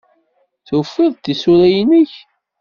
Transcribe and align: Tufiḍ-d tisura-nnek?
Tufiḍ-d 0.67 1.21
tisura-nnek? 1.23 2.11